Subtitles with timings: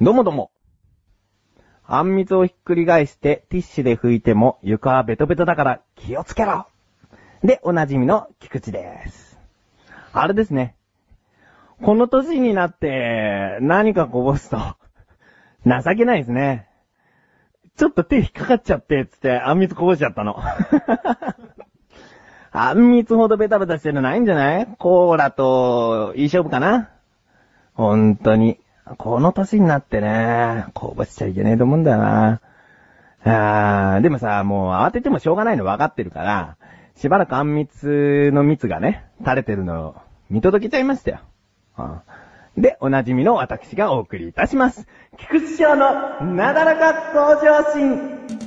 [0.00, 0.52] どうもどうも。
[1.84, 6.68] あんみつをひっくり返してティッシュで拭いても床はベトベトだから気をつけろ
[7.42, 9.40] で、おなじみの菊池です。
[10.12, 10.76] あれですね。
[11.82, 14.58] この年になって何かこぼすと
[15.66, 16.68] 情けないですね。
[17.76, 20.36] ちょっと手引っかかっちゃって、つって、あんみつこぼしちゃったの。
[22.52, 24.68] あんみつほどベタベタしてるのないんじゃない？
[24.78, 26.90] コーラと、いい勝負かな？
[27.74, 28.60] 本当に。
[28.96, 32.40] この歳になってね、こぼしちゃいけねえと思うんだよな。
[33.24, 36.56] あーでもさ、もう慌ててもしょうがないの分かってるから、
[36.96, 39.96] しばらくあんみつの蜜がね、垂れてるのを
[40.30, 41.20] 見届けちゃいましたよ。
[41.78, 42.00] うん
[42.56, 44.88] で、おなじみの私がお送りいたします。
[45.16, 48.37] 菊池賞のなだらか登場シーン。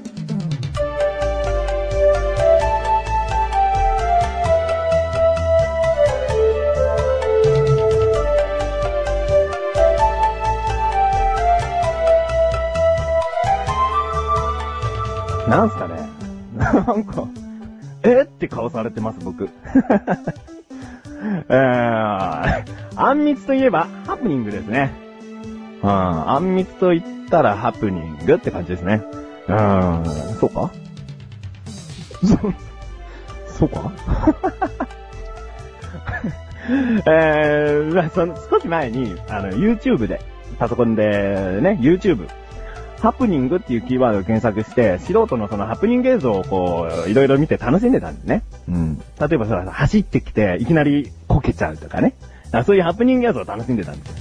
[15.57, 16.09] なんすかね？
[16.57, 17.27] なんか、
[18.03, 18.21] え？
[18.23, 19.49] って顔されてます、僕。
[21.49, 22.63] えー、
[22.95, 24.91] あんみつといえば、ハプニングですね。
[25.83, 29.03] うん、あんみつと言ったらハプニングって感じですね。
[29.47, 30.03] うん、
[30.39, 30.71] そうか？
[32.23, 32.37] そ、
[33.59, 33.91] そうか？
[37.07, 40.21] えー、まあその、少し前に、あの、YouTube で、
[40.59, 42.27] パソコンでね、YouTube、
[43.01, 48.43] ハプニングっていうキーワードを検索して、素人のそのハプニング映像をこう、いろいろ見て楽しんでたんですね。
[48.69, 48.97] うん。
[48.97, 52.13] 例えばその走ってきて、いきなりこけちゃうとかね。
[52.51, 54.15] あそういうハプニング映像を楽しんでたんですよ。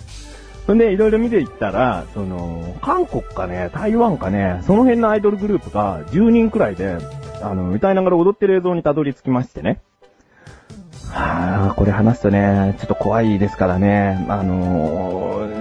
[0.67, 6.97] そんで、いろいろ見ていったら、その、韓国かね、台湾かね、その辺のアイドルグループが10人くらいで、
[7.43, 9.81] あの、歌いながら踊ってる映像にたどり着きましてね。
[11.13, 14.25] はあ、これ話すとね、ちょっと怖いですからね。
[14.31, 15.60] あのー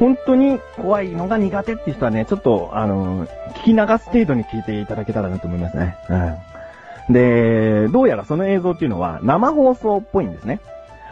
[0.00, 5.96] 本当に怖いのが苦手っていう人はね、ちょっと、あの聞き流す程度に聞いていただけたらなと思いますね。
[6.08, 7.12] うん。
[7.12, 10.58] で、どうやらその映像っていうのは生放送っぽいんですね。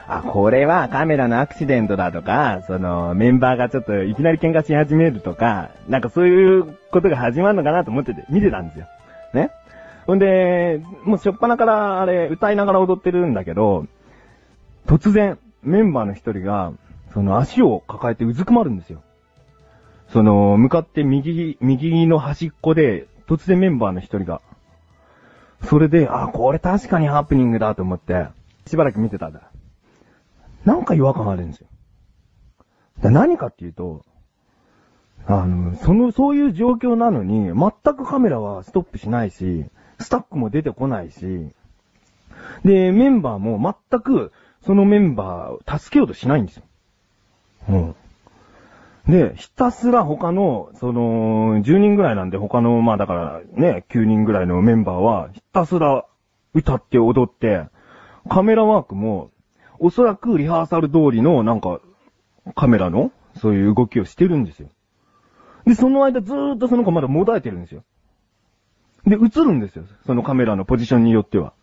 [0.08, 8.86] あ、これはカメラのアクシデントだとか、そのメンバーがちょっといきなり喧嘩し始めるとか、なんかそういうことが始まるのかなと思ってて、見てたんですよ。
[9.34, 9.50] ね。
[10.06, 13.84] ほんで、もうしょっぱなからあれ歌いながら踊ってるんだけど、
[14.86, 16.72] 突然メンバーの一人が、
[17.12, 19.02] その足を抱えてうずくまるんですよ。
[20.08, 24.40] その、向かって右、右の端っこで、突然メンバーの一人が。
[25.64, 28.28] それで、あ、これ確かにハプニングだと思って、
[28.66, 29.50] しばらく見てたんだ。
[30.64, 31.66] なんか違和感あるんですよ。
[33.02, 34.04] だ何かっていうと、
[35.26, 39.66] あの、その、そういう状況なのに、全くカメラはストップしないし、
[40.00, 41.50] スタッフも出てこないし、
[42.64, 44.32] で、メンバーも全く、
[44.64, 46.62] そのメンバーを助けようとしないんですよ。
[47.68, 47.94] うん。
[49.08, 56.04] で、ひたすら他の、その、10人ぐらいなんで他の、まあだからね、9人ぐらいのメンバーは、ひたすら
[56.52, 57.66] 歌って踊って、
[58.28, 59.30] カメラワークも、
[59.78, 61.80] おそらくリハーサル通りの、なんか、
[62.54, 64.68] カメラの、そういう動きをしてるんですよ。
[65.64, 67.84] で、その間ずーっとその子まだもだえてるんですよ。
[69.06, 69.84] で、映るんですよ。
[70.06, 71.54] そのカメラのポジションによっては。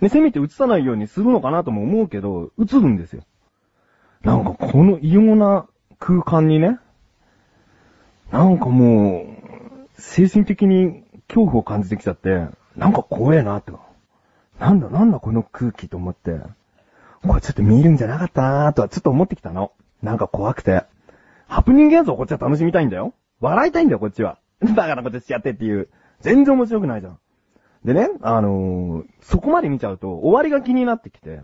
[0.00, 3.22] で、せめて映さないようにするのかなとも思うけど、映るんですよ。
[4.22, 5.66] なんかこの異様な
[5.98, 6.78] 空間にね、
[8.30, 9.26] なんかも
[9.98, 13.72] う、精神的に恐怖を感じてきちゃって、なんか怖えなって。
[14.58, 16.38] なんだなんだこの空気と思って、
[17.26, 19.72] これちょっと見るんじゃなかったなとはちょっと思ってきたの。
[20.02, 20.84] なんか怖くて。
[21.48, 23.12] ハプニング映像こっちは楽しみたいんだよ。
[23.40, 24.38] 笑いたいんだよ、こっちは。
[24.60, 25.88] バカなことしちゃってっていう。
[26.20, 27.18] 全然面白くないじゃん。
[27.84, 31.40] でね、あのーそこまで見ちゃうと終わりが気になってきて、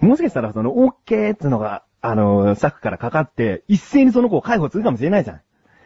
[0.00, 5.40] もしかしたらその OK っていうのが、あのースタッフからかかって、一斉にその子を介抱するかもしれないじゃん。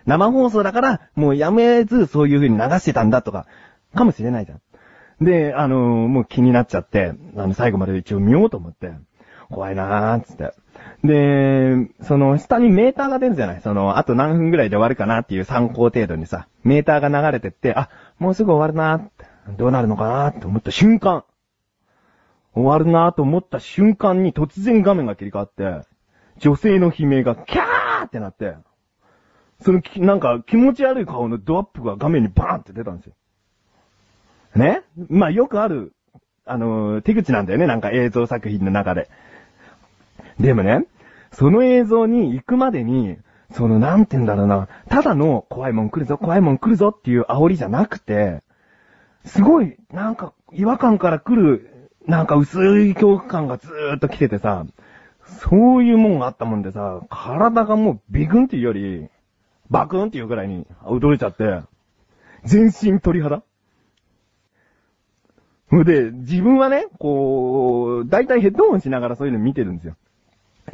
[0.05, 3.47] 生放送だから、もうやめずそういう風に流してたんだとか、
[3.94, 4.61] かもしれないじゃん。
[5.25, 8.93] で、あのもう気になっちゃって、あの、最後まで一応見ようと思って、
[9.49, 10.53] 怖いなーっつって。
[11.05, 17.88] で、その下にメーターが出るじゃないその、あと何分ぐらいで終わるかなっていう参考程度にさ、メーターが流れてって、あ、
[18.19, 19.26] もうすぐ終わるなーって、
[19.56, 21.25] どうなるのかなーって思った瞬間、
[22.54, 25.87] 終わるなと思った瞬間に突然画面が切り替わって、
[26.38, 28.54] 女性の悲鳴がキャーってなって、
[29.62, 33.12] その、なんか気持ち悪い顔のドアップが画面にバーンって出たんですよ。
[34.54, 34.82] ね？
[35.08, 35.94] まあよくある、
[36.44, 39.08] あのー手口なんだよね、なんか映像作品の中で。
[40.40, 40.87] でもね、
[41.31, 43.16] その映像に行くまでに、
[43.52, 48.43] その、なんて言うんだろうな、ただの怖いもん来るぞ、怖いもん来るぞっていう煽りじゃなくて、
[49.25, 51.70] すごい、なんか、違和感から来る、
[52.06, 54.66] なんか薄い恐怖感がずーっと来ててさ、
[55.40, 59.08] そういうもんがあったもんでさ、体がもうビクンっていうより、
[59.70, 61.62] バクンっていうぐらいに驚いちゃって、
[62.44, 63.43] 全身鳥肌
[65.84, 69.96] で、自分はね、こう、だいたいヘッドホンしながらそういうの見てるんですよ。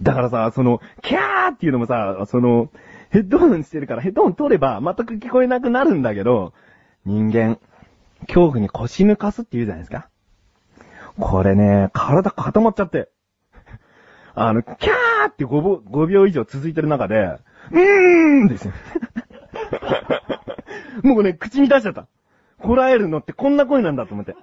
[0.03, 2.71] だからさ、その、キャーっていうのもさ、その、
[3.11, 6.53] ヘッドホンしてるからヘッドホン取れば全く聞こえなくなるんだけど、
[7.05, 7.59] 人間、
[8.23, 10.09] 恐怖に腰抜かすって言うじゃないですか。
[11.21, 13.11] これね、体固まっちゃって。
[14.35, 17.39] あの、キャーって 5, 5秒以上続いてる中で、
[17.71, 18.73] うーんですよ。
[21.03, 22.07] もうね、口に出しちゃった。
[22.61, 24.37] こらえるのってこんな声なんだと思って。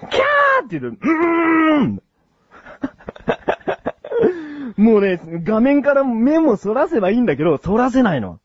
[0.00, 2.02] キャーって言うと、うーん
[4.76, 8.40] もうね、画面から目も反らせばいいんだけど、反らせないの。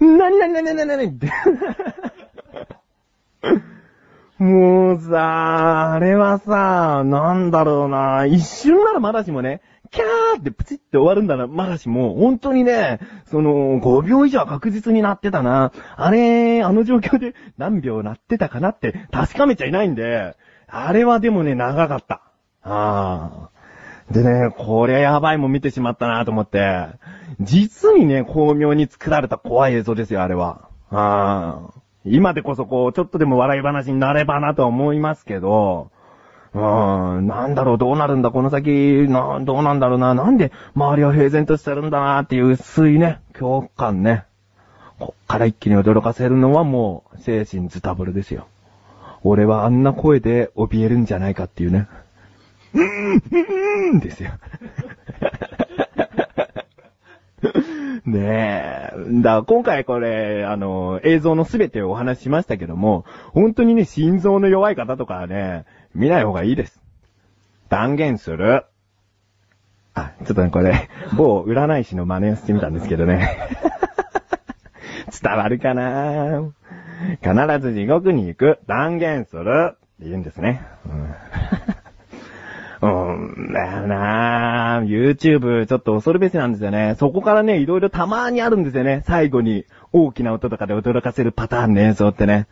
[0.00, 1.30] なになになになになにって。
[4.40, 9.60] もうさ、あれはさ、なんだろうな、一瞬ならまだしもね、
[9.90, 15.72] キャーってプチって終わるんだな、まだしも、本当にね、その、5秒以上は確実になってたな。
[15.94, 20.34] あれ、あの状況で 何秒なってたかなって確かめちゃいないんで、
[20.68, 22.22] あれはでもね、長かった。
[22.62, 23.50] ああ。
[24.10, 26.86] でね、こりゃやばいもん見てしまったなと思って、
[27.40, 30.70] 実にね、巧妙に作られた怖い映像ですよ、あれは。
[30.90, 31.79] ああ。
[32.04, 35.90] 今でこそこう、ちょっとでも笑い話になればなと思いますけど、
[36.54, 44.24] うーん、なんだろう、どうなるんだ、この先、な、どうなんだろうな、なんで周りは平然としてるんだなっていう薄いね、恐怖感ね。
[44.98, 48.46] こっから一気に驚かせるのはもう、精神ズタブルですよ。
[49.22, 51.86] 俺はあんな声で怯えるんじゃないかっていうね。
[52.74, 54.30] うーん、うーんですよ。
[58.06, 58.92] ねえ。
[59.22, 65.64] だ今回これ、あの、映像のすべてをお話ししましたけども、本当にね、心臓の弱い方とかはね、
[65.94, 66.80] 見ない方がいいです。
[67.68, 68.64] 断言する。
[69.94, 73.28] あ、ちょっとね、これ、 某占い師の真似をしてみたんですけどね。
[75.22, 76.52] 伝わるかな？
[77.22, 78.58] 必ず地獄に行く。
[78.66, 79.72] 断言する。
[79.74, 80.62] って言うんですね。
[80.86, 81.14] うん、
[82.82, 86.96] うん、だよな YouTube ちょっと恐るべしなんですよね。
[86.98, 89.02] そこからね、いろいろたまーにあるんですよね。
[89.06, 92.46] 最後に大きな音とかで驚かせるパターンの映像ってね。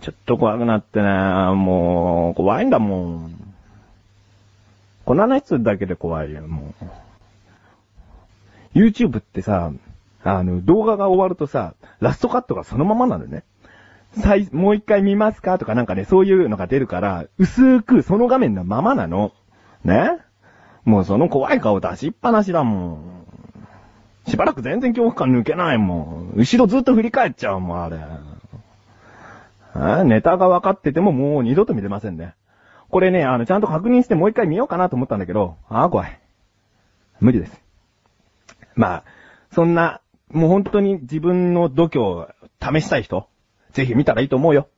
[0.00, 2.96] ちょっと怖くなってね、もう、怖いんだも
[3.26, 3.36] ん。
[5.04, 6.72] この話するだけで怖いよ、も
[8.74, 8.78] う。
[8.78, 9.72] YouTube ってさ、
[10.22, 13.42] あの、動画が終わるとさ、ラストカットがそのままなのね。
[14.52, 15.58] もう一回見ますか？
[15.58, 19.32] とかなんかね、そういうのが出るから、薄くその画面のままなの。
[19.84, 20.18] ね
[20.84, 23.20] もうその怖い顔出しっぱなしだもん。
[24.26, 26.32] しばらく全然恐怖感抜けないもん。
[26.36, 27.98] 後ろずっと振り返っちゃうもん、あれ。
[30.04, 32.34] ネタが分かっててももう二度と見れませんね。
[32.90, 36.20] これね、あの、ちゃんと確認してもう一回見ようかなと思ったんだけど、ああ、怖い。
[37.20, 37.62] 無理です。
[38.74, 39.04] まあ、
[39.52, 40.00] そんな、
[40.30, 42.28] もう本当に自分の度胸を
[42.60, 43.28] 試したい人、
[43.72, 44.68] ぜひ見たらいいと思うよ。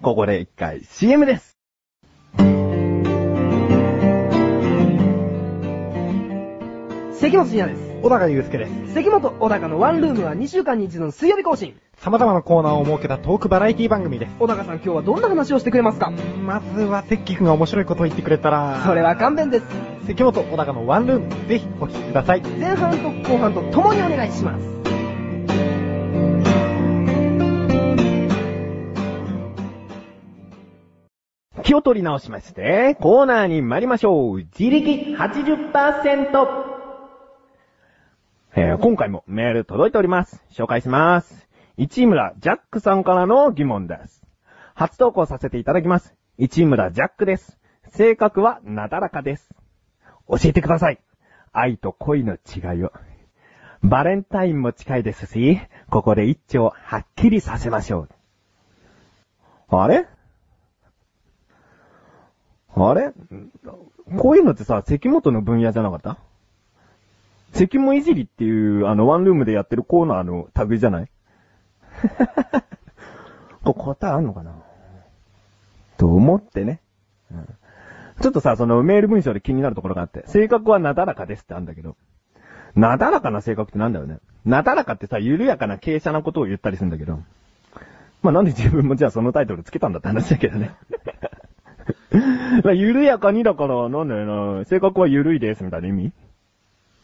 [0.00, 1.58] ここで一回 CM です。
[7.20, 7.82] 関本信也です。
[8.00, 8.94] 小高祐介です。
[8.94, 11.74] 関本小高のワンルームは2週間に一度の水曜日更新。
[11.96, 14.36] 様々なコーナーを設けたトークバラエティ番組です。
[14.38, 16.12] 小高さん今日はどんな話をしてくれますか？
[16.12, 18.84] まずは関君が面白いことを言ってくれたら。
[18.86, 19.66] それは勘弁です。
[20.06, 22.40] 関本小高のワンルーム、ぜひお聞きください。
[22.40, 24.78] 前半と後半と共にお願いします。
[31.64, 34.36] 気を取り直しまして、コーナーに参りましょう。
[34.36, 36.67] 自力80%。
[38.60, 40.42] えー、今回もメール届いております。
[40.50, 41.46] 紹介します。
[41.76, 44.26] 市村ジャックさんからの疑問です。
[44.74, 46.16] 初投稿させていただきます。
[46.38, 47.56] 市村ジャックです。
[47.90, 49.48] 性格はなだらかです。
[50.28, 50.98] 教えてください。
[51.52, 52.90] 愛と恋の違いを。
[53.84, 58.08] バレンタインも近いですし、ここで一丁はっきりさせましょ
[59.70, 59.76] う。
[59.76, 60.08] あれ？
[62.74, 63.12] あれ？
[64.18, 66.18] こういうのってさ、関本の分野じゃなかった？
[67.58, 71.10] 関もいじりっていう、あの、ワンルームでやってるコーナーの類じゃない？
[73.64, 74.54] これ答えあんのかな？
[75.96, 76.80] と思ってね、
[77.30, 77.46] うん。
[78.20, 81.96] ちょっとさ、そのメール文章で気になるところがあって、性格はなだらかですってあるんだけど、
[82.74, 84.18] なだらかな性格ってなんだろうね？
[84.44, 87.20] なだらかってさ、緩やかな傾斜なことを言ったりするんだけど、
[88.22, 90.72] まあ、なんで自分もじゃあそのタイトルつけたんだって話だけどね。
[92.74, 96.12] 緩やかにだから、なんだよな、性格は緩いです、みたいな意味？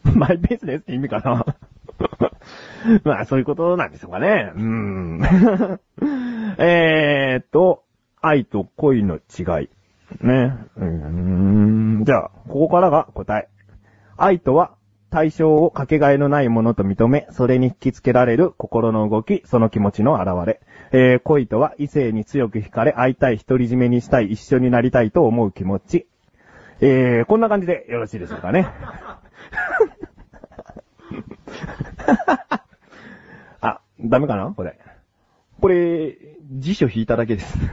[0.15, 1.45] マイペースですって意味かな
[3.03, 4.51] まあ、そういうことなんでしょうかね。
[4.55, 5.21] うーん。
[6.57, 7.83] えーっと、
[8.21, 9.69] 愛と恋の違い。
[10.21, 10.57] ね。
[10.77, 10.85] うー
[12.01, 12.03] ん。
[12.05, 13.47] じゃあ、ここからが答え。
[14.17, 14.75] 愛とは、
[15.09, 20.59] 対象をかけがえのないものと認め、それに引きつけられる心の動き、その気持ちの表れ。
[20.91, 26.07] えー、恋とは異性に強く惹かれ、会いたい、独り占めにしたい、一緒になりたいと思う気持ち。
[26.81, 28.67] えー、こんな感じでよろしいでしょうかね。
[33.61, 34.53] あ、ダメかな？
[34.55, 34.79] これ。
[35.61, 36.17] これ、
[36.51, 37.57] 辞書引いただけです。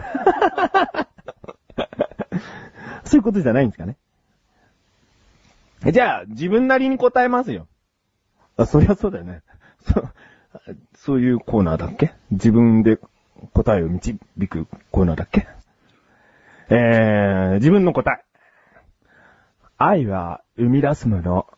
[3.04, 3.96] そういうことじゃないんですかね？
[5.92, 7.66] じゃあ、自分なりに答えますよ。
[8.56, 9.42] あ、そりゃそうだよね。
[9.84, 10.08] そ、
[10.94, 12.12] そういうコーナーだっけ？
[12.30, 12.98] 自分で
[13.52, 15.48] 答えを導くコーナーだっけ？
[16.70, 18.24] えー、自分の答え。
[19.76, 21.48] 愛は生み出すもの。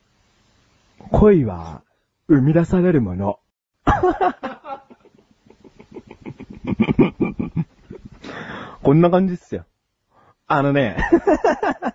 [1.11, 1.83] 恋は
[2.29, 3.39] 生み出されるもの。
[8.83, 9.65] こんな感じっすよ。
[10.47, 10.97] あのね、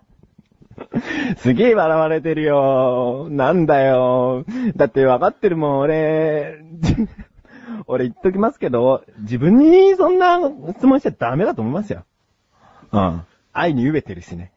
[1.38, 3.28] すげえ笑われてるよ。
[3.30, 4.46] なんだよ。
[4.76, 6.60] だって分かってるもん、俺。
[7.86, 10.40] 俺言っときますけど、自分にそんな
[10.78, 12.06] 質問しちゃダメだと思いますよ。
[12.92, 13.22] うん。
[13.54, 14.52] 愛に飢えてるしね。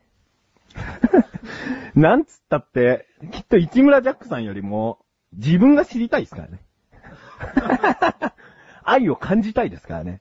[1.94, 4.98] なんつったって、きっと市村ジャックさんよりも、
[5.34, 6.60] 自分が知りたいですからね。
[8.84, 10.20] 愛を感じたいですからね。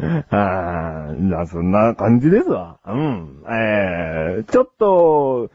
[0.30, 2.78] ああ、な、そんな感じですわ。
[2.86, 3.44] うん。
[3.48, 5.50] えー、ちょっと、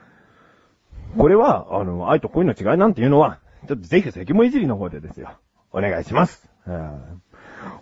[1.17, 5.31] これは、あの、愛と恋の違いなんていうのは、ちょっとぜひ関もいじりの方でですよ。
[5.71, 6.49] お願いします。
[6.67, 7.21] うん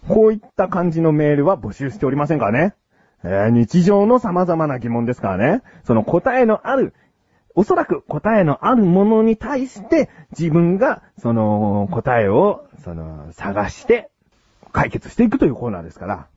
[0.08, 2.76] こういった感じのメールは募集しておりませんからね。
[3.24, 5.62] えー日常の様々な疑問ですからね。
[5.84, 6.94] その答えのある、
[7.56, 14.10] おそらく答えのあるものに対して、自分が、その、答えを、その、探して、
[14.72, 16.28] 解決していくというコーナーですから。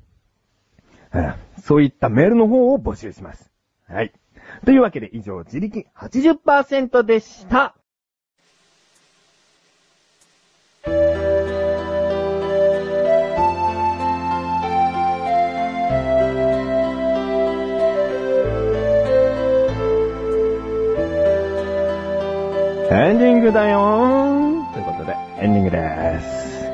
[1.62, 3.50] そういったメールの方を募集します。
[3.88, 4.12] はい。
[4.64, 7.74] というわけで以上、自力80%でした。
[22.88, 26.64] エンディングだよーということで、エンディングでーす。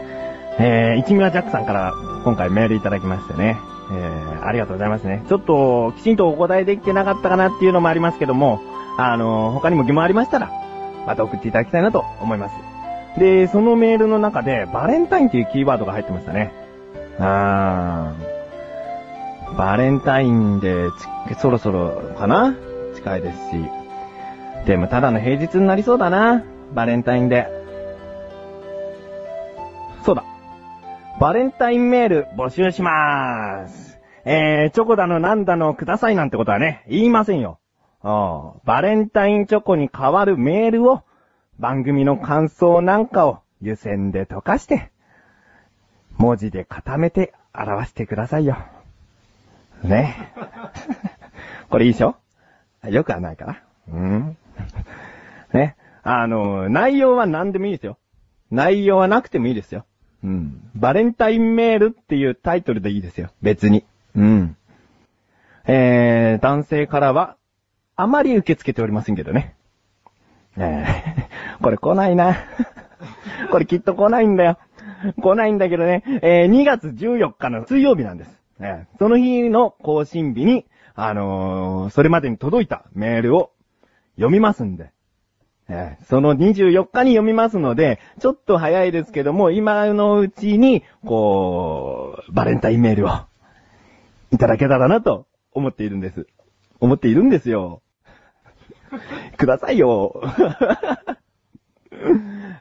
[0.58, 3.58] えー、市村ジャックさんから今回メールいただきましてね。
[3.90, 5.24] えー、ありがとうございますね。
[5.28, 8.60] ちょっと、きちんとお答えできてなかったかなっていうのもありますけども、
[8.98, 10.50] あのー他にも疑問ありましたら、
[11.06, 12.54] また送っていただきたいなと思います。
[13.18, 16.52] で、そのメールの中で、バレンタインっていうキーワードが入ってましたね。
[17.18, 20.90] あー、バレンタインで、
[21.38, 22.54] そろそろかな？
[22.94, 23.81] 近いですし。
[24.66, 26.44] でもただの平日になりそうだな。
[26.72, 27.48] バレンタインで。
[30.04, 30.24] そうだ。
[31.20, 33.98] バレンタインメール募集しまーす。
[34.24, 37.58] えー、チョコだのなんだのくださいなんてことはね、言いませんよ。
[38.02, 41.02] バレンタインチョコに代わるメールを、
[41.58, 44.90] 番組の感想なんかを湯煎で溶かして、
[46.18, 48.56] 文字で固めて表してくださいよ。
[49.82, 50.32] ね。
[51.68, 52.16] これいいでしょ？
[52.84, 53.60] よくはないかな。
[53.88, 54.36] うん。
[55.52, 55.76] ね。
[56.02, 57.98] あの、内容は何でもいいですよ。
[58.50, 59.86] 内容はなくてもいいですよ。
[60.24, 60.70] うん。
[60.74, 63.30] バレンタインメールっていうタイトルでいいですよ。
[63.42, 63.84] 別に。
[64.14, 64.56] うん。
[65.66, 67.36] えー、男性からは、
[67.96, 69.54] あまり受け付けておりませんけどね。
[70.56, 72.36] えー、 これ来ないな。
[73.50, 74.58] これきっと来ないんだよ。
[75.20, 78.40] 来ないんだけどね、えー、2月14日の水曜日なんです。
[78.60, 83.50] えーその日の更新日に、あのーそれまでに届いたメールを
[84.16, 84.90] 読みますんで。
[85.68, 93.10] えーその24日に読みますので、ちょっと早いですけども、今のうちに、こう、バレンタインメールを
[94.32, 96.26] いただけたらなと思っているんです。
[96.80, 97.80] 思っているんですよ。
[99.38, 100.20] くださいよ。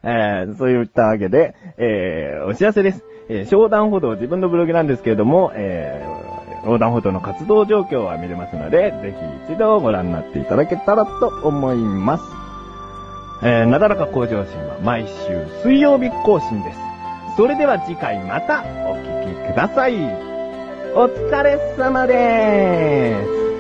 [0.03, 3.03] えー、そういったわけで、えー、お知らせです。
[3.29, 6.30] えー、商談歩道、自分のブログなんですけれども、えー、
[6.63, 9.15] 横断歩道の活動状況は見れますので、ぜ
[9.47, 12.23] ひ一度ご覧になっていただけたらと思います。
[13.43, 16.79] えー、なだらか向上心は毎週水曜日更新です。
[17.37, 19.95] それでは次回またお聴きください。
[20.93, 23.50] お疲れ様です。